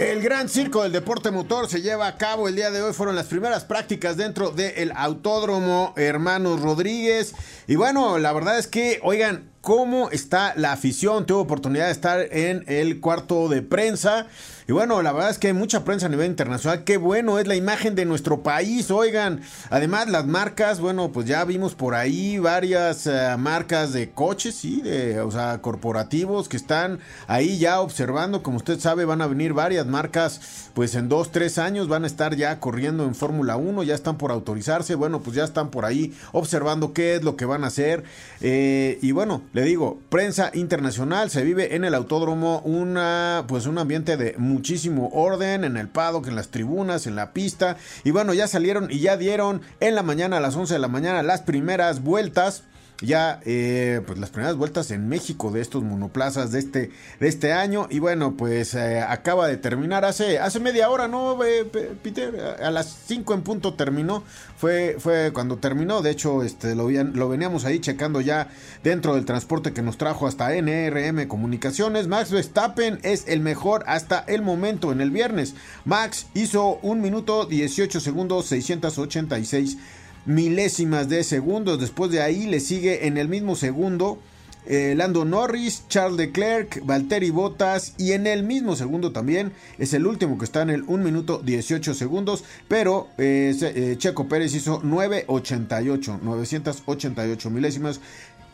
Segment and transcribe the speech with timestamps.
[0.00, 2.94] El gran circo del deporte motor se lleva a cabo el día de hoy.
[2.94, 7.34] Fueron las primeras prácticas dentro del Autódromo Hermanos Rodríguez.
[7.66, 11.26] Y bueno, la verdad es que, oigan, ¿cómo está la afición?
[11.26, 14.26] Tuve oportunidad de estar en el cuarto de prensa.
[14.70, 16.84] Y bueno, la verdad es que hay mucha prensa a nivel internacional.
[16.84, 19.40] Qué bueno es la imagen de nuestro país, oigan.
[19.68, 24.80] Además, las marcas, bueno, pues ya vimos por ahí varias eh, marcas de coches, sí,
[24.80, 28.44] de, o sea, corporativos que están ahí ya observando.
[28.44, 32.06] Como usted sabe, van a venir varias marcas, pues en dos, tres años van a
[32.06, 34.94] estar ya corriendo en Fórmula 1, ya están por autorizarse.
[34.94, 38.04] Bueno, pues ya están por ahí observando qué es lo que van a hacer.
[38.40, 43.76] Eh, y bueno, le digo, prensa internacional, se vive en el autódromo una, pues un
[43.76, 47.78] ambiente de muchísimo orden en el paddock, en las tribunas, en la pista.
[48.04, 50.88] Y bueno, ya salieron y ya dieron en la mañana a las 11 de la
[50.88, 52.64] mañana las primeras vueltas
[53.00, 57.52] ya eh, pues las primeras vueltas en México de estos monoplazas de este, de este
[57.52, 57.86] año.
[57.90, 61.64] Y bueno, pues eh, acaba de terminar hace, hace media hora, ¿no, eh,
[62.02, 62.58] Peter?
[62.62, 64.22] A las 5 en punto terminó.
[64.56, 66.02] Fue, fue cuando terminó.
[66.02, 68.48] De hecho, este, lo, lo veníamos ahí checando ya
[68.82, 72.08] dentro del transporte que nos trajo hasta NRM Comunicaciones.
[72.08, 75.54] Max Verstappen es el mejor hasta el momento en el viernes.
[75.84, 79.78] Max hizo un minuto 18 segundos 686
[80.26, 81.80] milésimas de segundos.
[81.80, 84.18] Después de ahí le sigue en el mismo segundo
[84.66, 90.06] eh, Lando Norris, Charles Leclerc, Valtteri Bottas y en el mismo segundo también es el
[90.06, 94.80] último que está en el 1 minuto 18 segundos, pero eh, eh, Checo Pérez hizo
[94.82, 98.00] 988, 988 milésimas,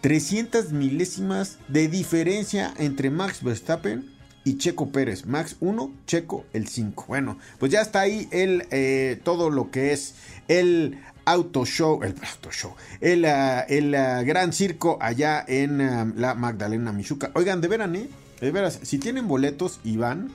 [0.00, 4.08] 300 milésimas de diferencia entre Max Verstappen
[4.44, 5.26] y Checo Pérez.
[5.26, 7.06] Max 1, Checo el 5.
[7.08, 10.14] Bueno, pues ya está ahí el, todo lo que es
[10.46, 16.10] el Auto Show, el Auto Show, el, ah, el ah, Gran Circo allá en ah,
[16.16, 17.32] la Magdalena Michuca.
[17.34, 18.08] Oigan, de veras, ¿eh?
[18.40, 20.30] De veras, si tienen boletos y van,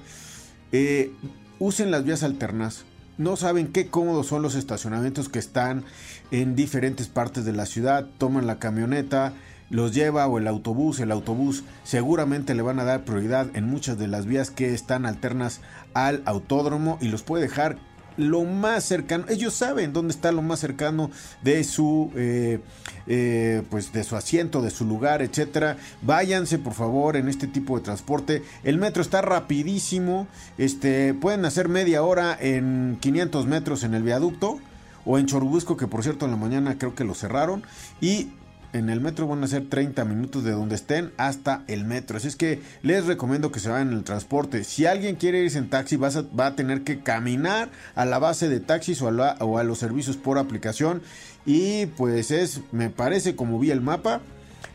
[0.71, 1.13] eh,
[1.59, 2.83] usen las vías alternas.
[3.17, 5.85] No saben qué cómodos son los estacionamientos que están
[6.31, 8.07] en diferentes partes de la ciudad.
[8.17, 9.33] Toman la camioneta,
[9.69, 10.99] los lleva o el autobús.
[10.99, 15.05] El autobús seguramente le van a dar prioridad en muchas de las vías que están
[15.05, 15.61] alternas
[15.93, 17.77] al autódromo y los puede dejar
[18.17, 19.25] lo más cercano.
[19.29, 21.11] Ellos saben dónde está lo más cercano
[21.41, 22.59] de su, eh,
[23.07, 25.77] eh, pues de su asiento, de su lugar, etcétera.
[26.01, 28.43] Váyanse por favor en este tipo de transporte.
[28.63, 30.27] El metro está rapidísimo.
[30.57, 34.59] Este, pueden hacer media hora en 500 metros en el viaducto
[35.05, 37.63] o en Chorubusco, que por cierto en la mañana creo que lo cerraron.
[38.01, 38.29] Y
[38.73, 42.17] en el metro van a ser 30 minutos de donde estén hasta el metro.
[42.17, 44.63] Así es que les recomiendo que se vayan en el transporte.
[44.63, 46.09] Si alguien quiere irse en taxi, va
[46.47, 50.17] a, tener que caminar a la base de taxis o a, o a los servicios
[50.17, 51.01] por aplicación.
[51.45, 54.21] Y pues es, me parece como vi el mapa.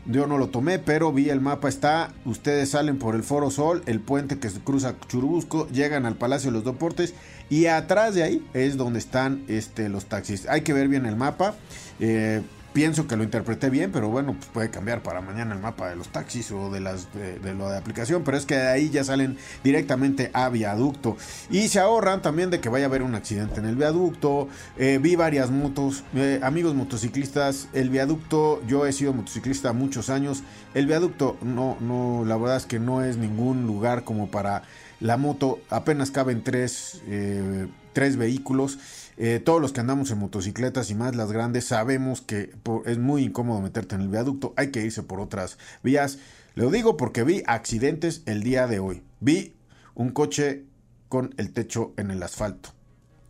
[0.05, 1.67] Yo no lo tomé, pero vi el mapa.
[1.67, 6.49] Está, ustedes salen por el Foro Sol, el puente que cruza Churubusco, llegan al Palacio
[6.49, 7.13] de los Deportes
[7.49, 10.47] y atrás de ahí es donde están este, los taxis.
[10.47, 11.55] Hay que ver bien el mapa.
[11.99, 12.41] Eh,
[12.73, 15.95] pienso que lo interpreté bien, pero bueno, pues puede cambiar para mañana el mapa de
[15.95, 19.03] los taxis o de las de, lo de aplicación, pero es que de ahí ya
[19.03, 21.17] salen directamente a viaducto
[21.49, 24.47] y se ahorran también de que vaya a haber un accidente en el viaducto.
[24.77, 30.43] Eh, vi varias motos, eh, amigos motociclistas, el viaducto, yo he sido motociclista muchos años,
[30.73, 34.63] el viaducto no, no, la verdad es que no es ningún lugar como para
[34.99, 37.67] la moto, apenas caben tres, eh,
[37.97, 38.77] tres vehículos
[39.17, 42.53] eh, todos los que andamos en motocicletas y más las grandes sabemos que
[42.85, 46.19] es muy incómodo meterte en el viaducto, hay que irse por otras vías.
[46.53, 49.01] Lo digo porque vi accidentes el día de hoy.
[49.19, 49.55] Vi
[49.95, 50.65] un coche
[51.09, 52.69] con el techo en el asfalto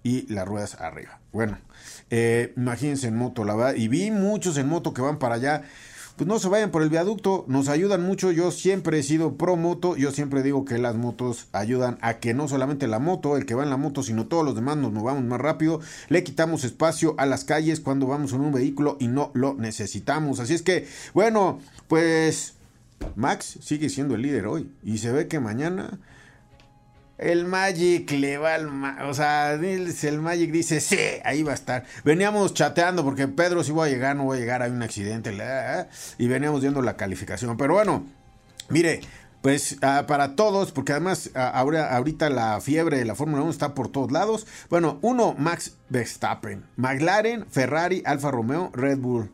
[0.03, 1.21] y las ruedas arriba.
[1.31, 1.59] Bueno,
[2.09, 3.73] eh, imagínense en moto, la.
[3.73, 5.63] Y vi muchos en moto que van para allá
[6.17, 8.31] pues no se vayan por el viaducto, nos ayudan mucho.
[8.31, 12.33] Yo siempre he sido pro moto, yo siempre digo que las motos ayudan a que
[12.33, 14.91] no solamente la moto, el que va en la moto, sino todos los demás nos
[14.91, 15.79] movamos más rápido.
[16.09, 20.39] Le quitamos espacio a las calles cuando vamos en un vehículo y no lo necesitamos.
[20.39, 22.55] Así es que, bueno, pues
[23.15, 25.99] Max sigue siendo el líder hoy y se ve que mañana
[27.17, 28.67] El Magic le va al...
[29.07, 31.85] o sea, el Magic dice, sí, ahí va a estar.
[32.03, 35.35] Veníamos chateando porque Pedro si voy a llegar, no voy a llegar, hay un accidente.
[36.17, 37.57] Y veníamos viendo la calificación.
[37.57, 38.05] Pero bueno,
[38.69, 39.01] mire,
[39.41, 43.51] pues ah, para todos, porque además ah, ahora, ahorita la fiebre de la Fórmula 1
[43.51, 44.45] está por todos lados.
[44.69, 46.65] Bueno, uno, Max Verstappen.
[46.75, 49.31] McLaren, Ferrari, Alfa Romeo, Red Bull.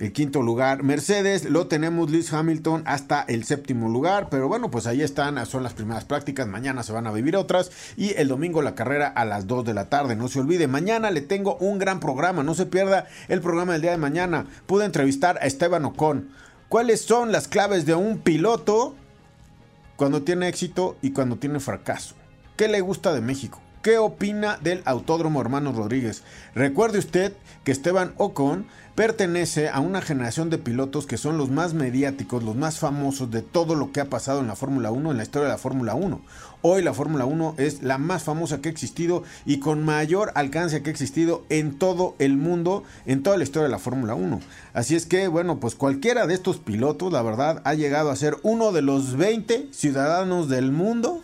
[0.00, 4.86] El quinto lugar, Mercedes, lo tenemos Lewis Hamilton hasta el séptimo lugar, pero bueno, pues
[4.86, 8.62] ahí están, son las primeras prácticas, mañana se van a vivir otras y el domingo
[8.62, 11.78] la carrera a las 2 de la tarde, no se olvide, mañana le tengo un
[11.78, 15.84] gran programa, no se pierda el programa del día de mañana, pude entrevistar a Esteban
[15.84, 16.30] Ocon,
[16.70, 18.94] ¿cuáles son las claves de un piloto
[19.96, 22.14] cuando tiene éxito y cuando tiene fracaso?
[22.56, 23.60] ¿Qué le gusta de México?
[23.82, 26.22] ¿Qué opina del Autódromo Hermanos Rodríguez?
[26.54, 28.66] Recuerde usted que Esteban Ocon
[29.00, 33.40] pertenece a una generación de pilotos que son los más mediáticos, los más famosos de
[33.40, 35.94] todo lo que ha pasado en la Fórmula 1, en la historia de la Fórmula
[35.94, 36.20] 1.
[36.60, 40.82] Hoy la Fórmula 1 es la más famosa que ha existido y con mayor alcance
[40.82, 44.38] que ha existido en todo el mundo, en toda la historia de la Fórmula 1.
[44.74, 48.36] Así es que, bueno, pues cualquiera de estos pilotos, la verdad, ha llegado a ser
[48.42, 51.22] uno de los 20 ciudadanos del mundo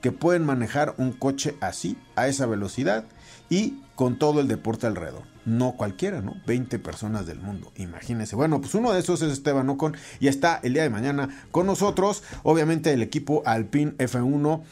[0.00, 3.04] que pueden manejar un coche así, a esa velocidad
[3.50, 6.36] y con todo el deporte alrededor no cualquiera, ¿no?
[6.46, 8.36] 20 personas del mundo, imagínense.
[8.36, 11.66] Bueno, pues uno de esos es Esteban Ocon y está el día de mañana con
[11.66, 14.62] nosotros, obviamente el equipo Alpine F1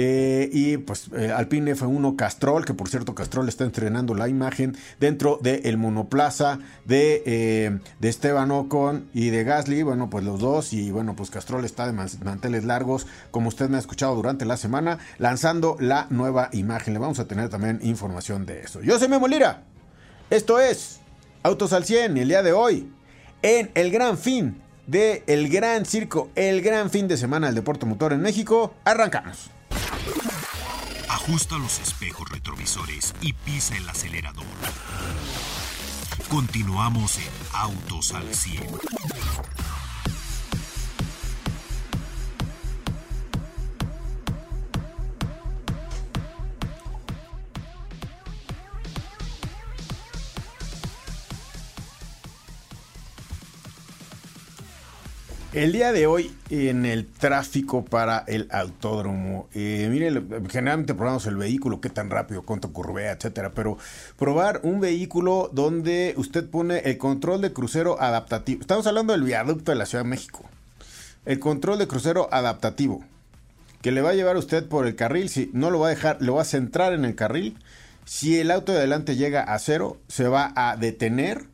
[0.00, 4.76] eh, y pues eh, Alpine F1 Castrol, que por cierto Castrol está entrenando la imagen
[5.00, 10.72] dentro del monoplaza de, eh, de Esteban Ocon y de Gasly, bueno pues los dos
[10.72, 14.56] y bueno pues Castrol está de manteles largos, como usted me ha escuchado durante la
[14.56, 18.80] semana, lanzando la nueva imagen, le vamos a tener también información de eso.
[18.80, 19.64] Yo soy Memo Lira.
[20.30, 21.00] Esto es
[21.42, 22.92] Autos al 100 y el día de hoy,
[23.40, 27.86] en el gran fin de el gran circo, el gran fin de semana del deporte
[27.86, 29.50] motor en México, arrancamos.
[31.08, 34.44] Ajusta los espejos retrovisores y pisa el acelerador.
[36.28, 38.64] Continuamos en Autos al 100.
[55.58, 61.34] El día de hoy en el tráfico para el autódromo, eh, mire, generalmente probamos el
[61.34, 63.76] vehículo, qué tan rápido, cuánto curvea, etcétera, pero
[64.16, 68.60] probar un vehículo donde usted pone el control de crucero adaptativo.
[68.60, 70.48] Estamos hablando del viaducto de la Ciudad de México.
[71.26, 73.02] El control de crucero adaptativo,
[73.82, 75.90] que le va a llevar a usted por el carril, si no lo va a
[75.90, 77.58] dejar, lo va a centrar en el carril.
[78.04, 81.46] Si el auto de adelante llega a cero, se va a detener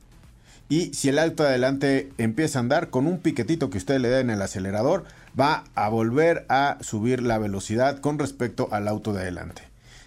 [0.68, 4.08] y si el auto de adelante empieza a andar con un piquetito que usted le
[4.08, 5.04] dé en el acelerador,
[5.38, 9.62] va a volver a subir la velocidad con respecto al auto de adelante.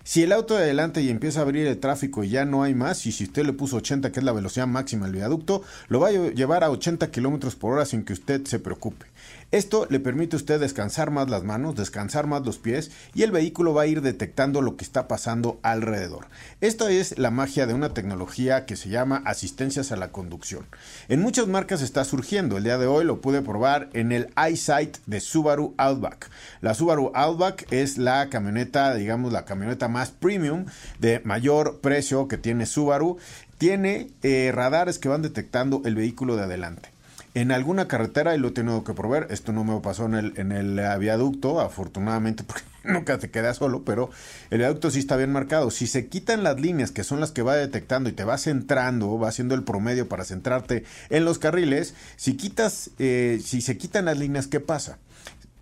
[0.08, 2.74] Si el auto de adelante y empieza a abrir el tráfico y ya no hay
[2.74, 6.00] más, y si usted le puso 80, que es la velocidad máxima del viaducto, lo
[6.00, 9.06] va a llevar a 80 kilómetros por hora sin que usted se preocupe.
[9.50, 13.32] Esto le permite a usted descansar más las manos, descansar más los pies y el
[13.32, 16.28] vehículo va a ir detectando lo que está pasando alrededor.
[16.60, 20.66] Esta es la magia de una tecnología que se llama asistencias a la conducción.
[21.08, 22.58] En muchas marcas está surgiendo.
[22.58, 26.30] El día de hoy lo pude probar en el iSight de Subaru Outback.
[26.60, 30.66] La Subaru Outback es la camioneta, digamos, la camioneta más premium
[31.00, 33.18] de mayor precio que tiene Subaru.
[33.58, 36.97] Tiene eh, radares que van detectando el vehículo de adelante
[37.42, 39.28] en alguna carretera y lo he tenido que probar.
[39.30, 43.84] Esto no me pasó en el, en el viaducto, afortunadamente, porque nunca te queda solo,
[43.84, 44.10] pero
[44.50, 45.70] el viaducto sí está bien marcado.
[45.70, 49.20] Si se quitan las líneas, que son las que va detectando y te va centrando,
[49.20, 54.06] va haciendo el promedio para centrarte en los carriles, si quitas, eh, si se quitan
[54.06, 54.98] las líneas, ¿qué pasa?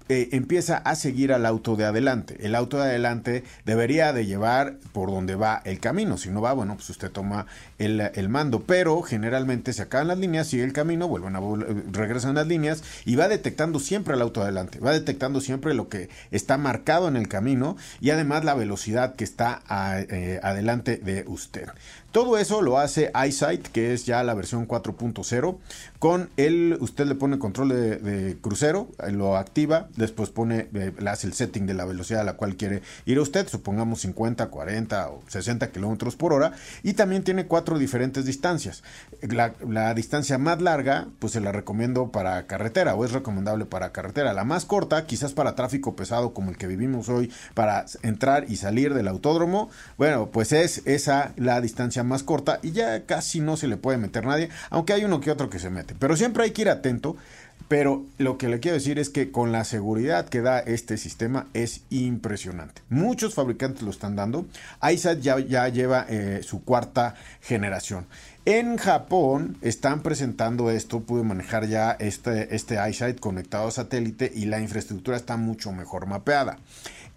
[0.08, 2.38] Eh, empieza a seguir al auto de adelante.
[2.42, 6.18] El auto de adelante debería de llevar por donde va el camino.
[6.18, 7.48] Si no va, bueno, pues usted toma
[7.80, 8.62] el, mando.
[8.62, 11.42] Pero generalmente se acaban las líneas, sigue el camino, vuelven a
[11.92, 14.80] regresan las líneas y va detectando siempre al auto de adelante.
[14.80, 19.24] Va detectando siempre lo que está marcado en el camino y además la velocidad que
[19.24, 19.64] está
[20.10, 21.68] eh, adelante de usted.
[22.16, 25.58] Todo eso lo hace iSight, que es ya la versión 4.0.
[26.00, 31.10] Con él, usted le pone control de, crucero, eh, lo activa, después pone, eh, le
[31.10, 35.10] hace el setting de la velocidad a la cual quiere ir usted, supongamos 50, 40
[35.10, 36.54] o 60 kilómetros por hora.
[36.84, 38.82] Y también tiene cuatro diferentes distancias.
[39.22, 43.92] La, la, distancia más larga, pues se la recomiendo para carretera o es recomendable para
[43.92, 44.32] carretera.
[44.32, 48.56] La más corta, quizás para tráfico pesado como el que vivimos hoy, para entrar y
[48.56, 49.70] salir del autódromo.
[49.98, 53.98] Bueno, pues es esa la distancia más corta y ya casi no se le puede
[53.98, 55.96] meter nadie, aunque hay uno que otro que se mete.
[55.98, 57.18] Pero siempre hay que ir atento
[57.68, 61.48] Pero lo que le quiero decir es que con la seguridad que da este sistema
[61.54, 62.84] es impresionante.
[62.90, 64.46] Muchos fabricantes lo están dando.
[64.88, 68.06] iSat ya, ya lleva eh, su cuarta generación.
[68.46, 74.46] En Japón están presentando esto, pude manejar ya este, este iSight conectado a satélite y
[74.46, 76.60] la infraestructura está mucho mejor mapeada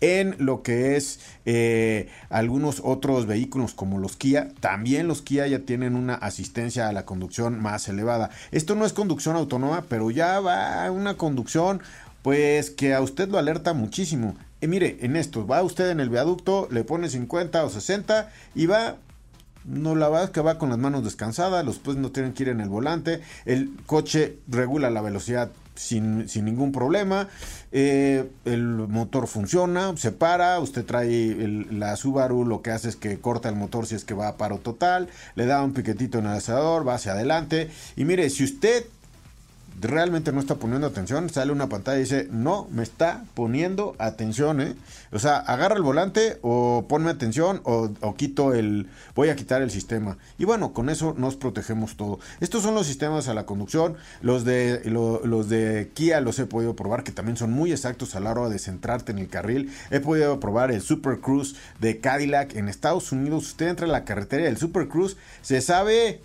[0.00, 4.49] en lo que es eh, algunos otros vehículos como los Kia.
[4.61, 8.31] También los Kia ya tienen una asistencia a la conducción más elevada.
[8.50, 11.81] Esto no es conducción autónoma, pero ya va una conducción
[12.23, 14.37] pues que a usted lo alerta muchísimo.
[14.61, 18.67] Y mire, en esto, va usted en el viaducto, le pone 50 o 60 y
[18.67, 18.97] va
[19.64, 22.49] no, la verdad que va con las manos descansadas, los pues no tienen que ir
[22.49, 27.28] en el volante, el coche regula la velocidad sin, ningún problema.
[27.73, 31.37] Eh, el motor funciona, se para, usted trae
[31.70, 34.37] la Subaru, lo que hace es que corta el motor si es que va a
[34.37, 37.70] paro total, le da un piquetito en el acelerador, va hacia adelante.
[37.97, 38.85] Y mire, si usted
[39.80, 44.61] realmente no está poniendo atención, sale una pantalla y dice, no, me está poniendo atención,
[44.61, 44.75] ¿eh?
[45.12, 49.70] O sea, agarra el volante o ponme atención o, quito el, voy a quitar el
[49.70, 50.18] sistema.
[50.38, 52.18] Y bueno, con eso nos protegemos todo.
[52.40, 56.75] Estos son los sistemas a la conducción, los de, los de Kia los he podido
[56.76, 59.73] probar, que también son muy exactos a la hora de centrarte en el carril.
[59.90, 63.49] He podido probar el Super Cruise de Cadillac en Estados Unidos.
[63.49, 66.20] Usted entra en la carretera y el Super Cruise se sabe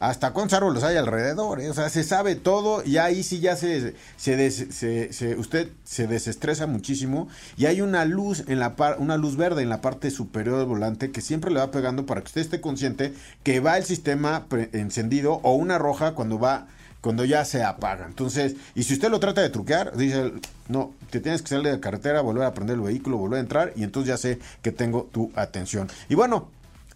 [0.00, 1.68] hasta cuántos árboles hay alrededor, ¿eh?
[1.68, 7.28] o sea, se sabe todo y ahí sí ya se, se, usted se desestresa muchísimo
[7.58, 11.10] y hay una luz en la una luz verde en la parte superior del volante
[11.10, 15.34] que siempre le va pegando para que usted esté consciente que va el sistema encendido
[15.42, 16.66] o una roja cuando va
[17.02, 18.06] cuando ya se apaga.
[18.06, 20.32] Entonces, y si usted lo trata de truquear, dice,
[20.68, 23.72] no, te tienes que salir de carretera, volver a prender el vehículo, volver a entrar
[23.76, 25.88] y entonces ya sé que tengo tu atención.
[26.08, 26.48] Y bueno,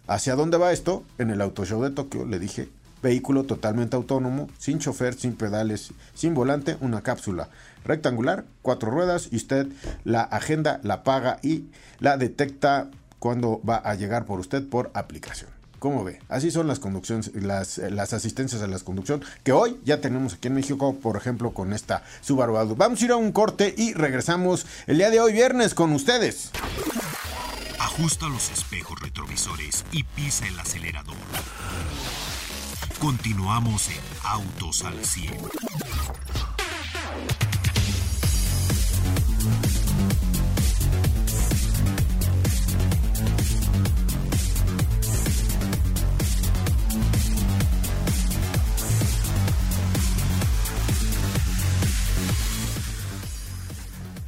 [0.07, 1.03] ¿hacia dónde va esto?
[1.19, 2.69] En el Auto Show de Tokio le dije
[3.05, 7.49] Vehículo totalmente autónomo, sin chofer, sin pedales, sin volante, una cápsula
[7.83, 9.67] rectangular, cuatro ruedas y usted
[10.05, 11.65] la agenda, la paga y
[11.99, 15.51] la detecta cuando va a llegar por usted por aplicación.
[15.77, 16.19] ¿Cómo ve?
[16.29, 20.47] Así son las conducciones, las, las asistencias a la conducción que hoy ya tenemos aquí
[20.47, 24.65] en México, por ejemplo, con esta Subaru Vamos a ir a un corte y regresamos
[24.87, 26.49] el día de hoy viernes con ustedes.
[27.77, 31.15] Ajusta los espejos retrovisores y pisa el acelerador.
[32.99, 35.33] Continuamos en Autos al 100.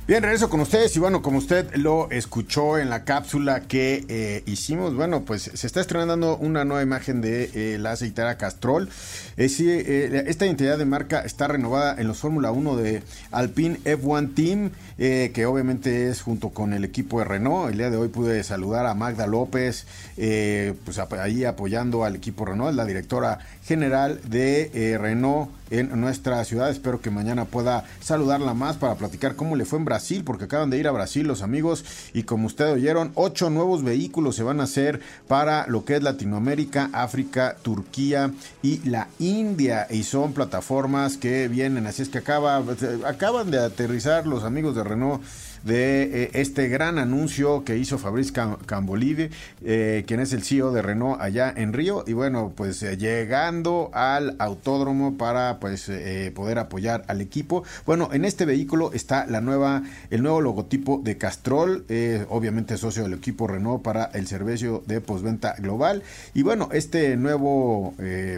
[0.07, 4.41] Bien, regreso con ustedes y bueno, como usted lo escuchó en la cápsula que eh,
[4.45, 8.87] hicimos, bueno, pues se está estrenando una nueva imagen de eh, la aceitera Castrol.
[9.35, 14.71] Eh, esta identidad de marca está renovada en los Fórmula 1 de Alpine F1 Team,
[14.97, 17.71] que obviamente es junto con el equipo de Renault.
[17.71, 22.77] El día de hoy pude saludar a Magda López, pues ahí apoyando al equipo Renault,
[22.77, 26.69] la directora general de Renault en nuestra ciudad.
[26.69, 30.69] Espero que mañana pueda saludarla más para platicar cómo le fue en Brasil, porque acaban
[30.69, 34.59] de ir a Brasil los amigos y como ustedes oyeron, ocho nuevos vehículos se van
[34.59, 38.31] a hacer para lo que es Latinoamérica, África, Turquía
[38.61, 42.63] y la India y son plataformas que vienen, así es que acaba,
[43.05, 45.21] acaban de aterrizar los amigos de Renault
[45.67, 48.33] de eh, este gran anuncio que hizo Fabrice
[48.65, 49.29] Cambolide,
[49.63, 52.05] eh, quien es el CEO de Renault allá en Río.
[52.07, 55.91] Y bueno, pues eh, llegando al autódromo para pues
[56.33, 57.63] poder apoyar al equipo.
[57.85, 61.85] Bueno, en este vehículo está la nueva, el nuevo logotipo de Castrol,
[62.29, 66.03] obviamente socio del equipo Renault para el servicio de postventa global.
[66.33, 67.93] Y bueno, este nuevo,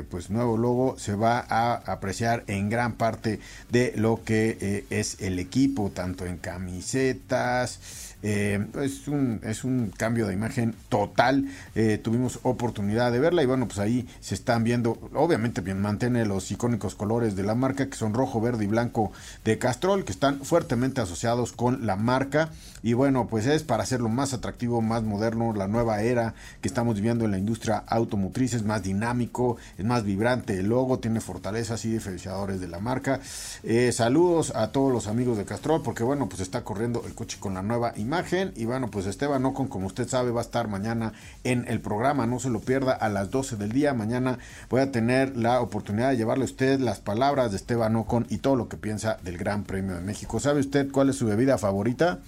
[0.09, 5.37] pues nuevo logo se va a apreciar en gran parte de lo que es el
[5.37, 11.45] equipo, tanto en camiseta galletas, eh, es, un, es un cambio de imagen total.
[11.75, 16.25] Eh, tuvimos oportunidad de verla y bueno, pues ahí se están viendo, obviamente bien, mantiene
[16.25, 19.11] los icónicos colores de la marca que son rojo, verde y blanco
[19.45, 22.49] de Castrol, que están fuertemente asociados con la marca.
[22.81, 26.95] Y bueno, pues es para hacerlo más atractivo, más moderno, la nueva era que estamos
[26.95, 31.83] viviendo en la industria automotriz, es más dinámico, es más vibrante el logo, tiene fortalezas
[31.83, 33.19] y diferenciadores de la marca.
[33.63, 37.37] Eh, saludos a todos los amigos de Castrol, porque bueno, pues está corriendo el coche
[37.39, 38.08] con la nueva imagen.
[38.55, 41.13] Y bueno, pues Esteban Ocon, como usted sabe, va a estar mañana
[41.43, 43.93] en el programa, no se lo pierda a las 12 del día.
[43.93, 44.39] Mañana
[44.69, 48.39] voy a tener la oportunidad de llevarle a usted las palabras de Esteban Ocon y
[48.39, 50.39] todo lo que piensa del Gran Premio de México.
[50.39, 52.19] ¿Sabe usted cuál es su bebida favorita?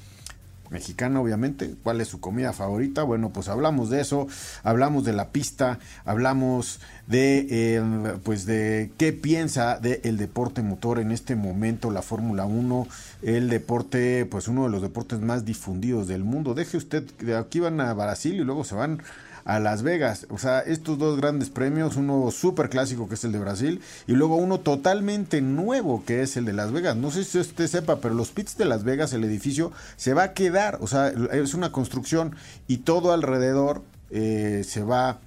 [0.72, 1.76] Mexicana obviamente.
[1.84, 3.04] ¿Cuál es su comida favorita?
[3.04, 4.28] Bueno, pues hablamos de eso,
[4.64, 11.12] hablamos de la pista, hablamos de em, pues de qué piensa del deporte motor en
[11.12, 12.88] este momento, la Fórmula 1,
[13.22, 16.54] el deporte, pues uno de los deportes más difundidos del mundo.
[16.54, 19.02] Deje usted, de aquí van a Brasil y luego se van
[19.46, 20.28] a Las Vegas.
[20.30, 24.14] O sea, estos dos grandes premios, uno súper clásico que es el de Brasil y
[24.14, 26.96] luego uno totalmente nuevo que es el de Las Vegas.
[26.96, 30.24] No sé si usted sepa, pero los pits de Las Vegas, el edificio, se va
[30.24, 30.78] a quedar.
[30.82, 32.36] O sea, es una construcción
[32.68, 35.20] y todo alrededor eh, se va...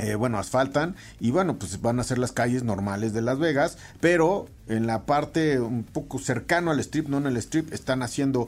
[0.00, 3.78] Eh, bueno, asfaltan y bueno, pues van a ser las calles normales de Las Vegas,
[3.98, 8.46] pero en la parte un poco cercano al strip, no en el strip, están haciendo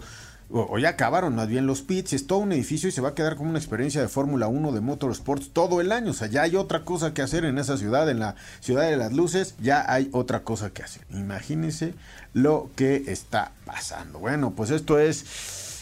[0.53, 3.15] o, ya acabaron más bien los pits, es todo un edificio y se va a
[3.15, 6.11] quedar como una experiencia de Fórmula 1 de Motorsports todo el año.
[6.11, 8.97] O sea, ya hay otra cosa que hacer en esa ciudad, en la ciudad de
[8.97, 11.03] las luces, ya hay otra cosa que hacer.
[11.11, 11.95] Imagínense
[12.35, 14.19] lo que está pasando.
[14.19, 15.25] Bueno, pues esto es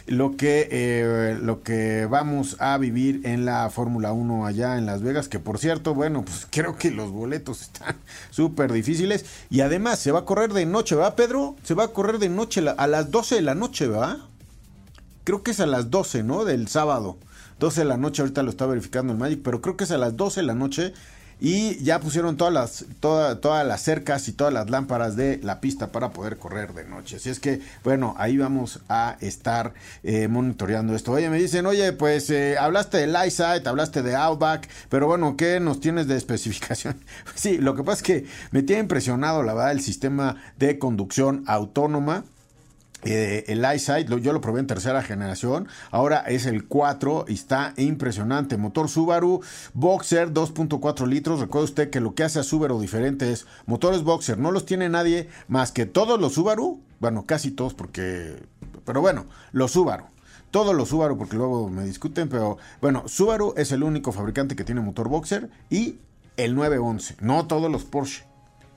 [0.08, 5.02] lo que, eh, lo que vamos a vivir en la Fórmula 1 allá en Las
[5.02, 7.96] Vegas, que por cierto, bueno, pues creo que los boletos están
[8.30, 11.56] súper difíciles y además se va a correr de noche, ¿va Pedro?
[11.62, 14.27] Se va a correr de noche a las 12 de la noche, ¿va?
[15.28, 16.47] Creo que es a las 12, ¿no?
[16.47, 17.18] Del sábado.
[17.58, 19.99] 12 de la noche, ahorita lo está verificando el Magic, pero creo que es a
[19.99, 20.94] las 12 de la noche.
[21.38, 25.92] Y ya pusieron todas las, todas las cercas y todas las lámparas de la pista
[25.92, 27.16] para poder correr de noche.
[27.16, 31.12] Así es que, bueno, ahí vamos a estar eh, monitoreando esto.
[31.12, 35.61] Oye, me dicen, oye, pues eh, hablaste de Lightside, hablaste de Outback, pero bueno, ¿qué
[35.61, 36.97] nos tienes de especificación?
[37.35, 41.44] sí, lo que pasa es que me tiene impresionado, la verdad, el sistema de conducción
[41.47, 42.25] autónoma.
[43.10, 47.72] Eh, el iSight, yo lo probé en tercera generación, ahora es el 4 y está
[47.78, 48.58] impresionante.
[48.58, 49.40] Motor Subaru
[49.72, 51.40] Boxer 2.4 litros.
[51.40, 54.90] Recuerde usted que lo que hace a Subaru diferente es motores Boxer, no los tiene
[54.90, 58.42] nadie más que todos los Subaru, bueno, casi todos porque,
[58.84, 60.04] pero bueno, los Subaru.
[60.50, 64.64] Todos los Subaru, porque luego me discuten, pero bueno, Subaru es el único fabricante que
[64.64, 65.96] tiene motor Boxer y
[66.36, 68.27] el 911, no todos los Porsche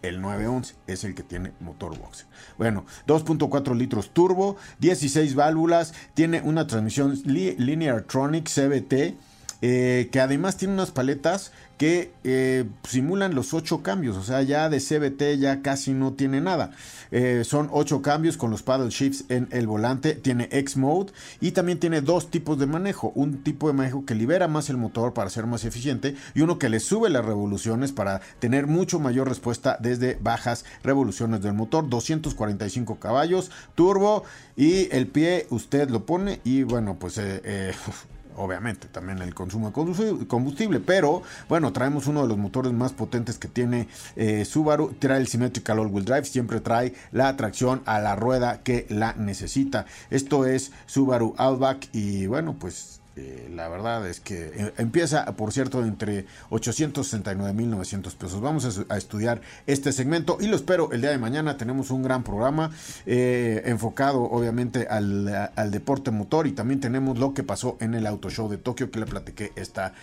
[0.01, 2.27] el 911 es el que tiene motor boxer.
[2.58, 9.15] Bueno, 2.4 litros turbo, 16 válvulas, tiene una transmisión Linear Tronic CBT,
[9.62, 14.70] eh, que además tiene unas paletas que eh, simulan los 8 cambios, o sea, ya
[14.70, 16.71] de CBT ya casi no tiene nada.
[17.10, 21.52] Eh, son 8 cambios con los paddle shifts en el volante, tiene X Mode y
[21.52, 25.13] también tiene dos tipos de manejo, un tipo de manejo que libera más el motor
[25.13, 29.28] para ser más eficiente y uno que le sube las revoluciones para tener mucho mayor
[29.28, 34.24] respuesta desde bajas revoluciones del motor, 245 caballos, turbo
[34.56, 37.19] y el pie usted lo pone y bueno, pues
[38.38, 43.38] obviamente también el consumo de combustible, pero bueno, traemos uno de los motores más potentes
[43.38, 48.15] que tiene eh, Subaru, trae el Symmetrical All-Wheel Drive, siempre trae la tracción a la
[48.15, 49.86] rueda que la necesita.
[50.10, 55.52] Esto es Subaru Outback y bueno, pues eh, la verdad es que eh, empieza, por
[55.52, 58.39] cierto, entre 869 mil 900 pesos.
[58.39, 61.58] Vamos a, estudiar este segmento y lo espero el día de mañana.
[61.58, 62.71] Tenemos un gran programa
[63.06, 68.30] eh, enfocado, obviamente, al, deporte motor y también tenemos lo que pasó en el Auto
[68.30, 69.93] Show de Tokio que le platiqué esta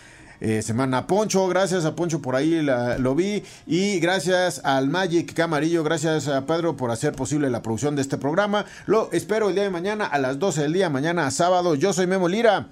[0.61, 1.05] semana.
[1.05, 3.43] Poncho, gracias a Poncho por ahí lo vi.
[3.65, 8.17] Y gracias al Magic Camarillo, gracias a Pedro por hacer posible la producción de este
[8.17, 8.65] programa.
[8.85, 11.75] Lo espero el día de mañana a las 12 del día, mañana sábado.
[11.75, 12.69] Yo soy Memo Lira.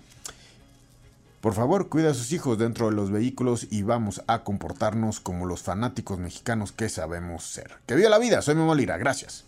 [1.42, 5.46] Por favor, cuida a sus hijos dentro de los vehículos y vamos a comportarnos como
[5.46, 7.76] los fanáticos mexicanos que sabemos ser.
[7.86, 9.46] Que viva la vida, soy Memo Lira, gracias.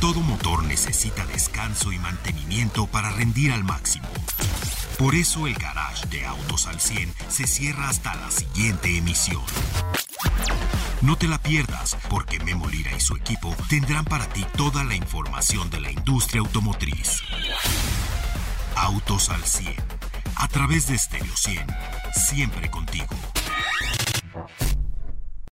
[0.00, 4.08] Todo motor necesita descanso y mantenimiento para rendir al máximo.
[4.98, 9.42] Por eso el garage de Autos al 100 se cierra hasta la siguiente emisión.
[11.02, 14.94] No te la pierdas, porque Memo Lira y su equipo tendrán para ti toda la
[14.94, 17.20] información de la industria automotriz.
[18.76, 19.74] Autos al 100,
[20.36, 21.66] a través de Stereo 100,
[22.14, 23.16] siempre contigo.